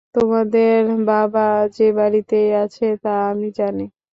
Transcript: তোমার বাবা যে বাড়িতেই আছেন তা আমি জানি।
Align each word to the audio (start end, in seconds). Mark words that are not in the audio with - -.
তোমার 0.15 0.45
বাবা 1.07 1.45
যে 1.75 1.87
বাড়িতেই 1.97 2.49
আছেন 2.55 2.91
তা 3.03 3.13
আমি 3.31 3.49
জানি। 3.57 3.85